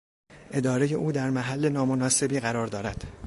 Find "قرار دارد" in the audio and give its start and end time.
2.39-3.03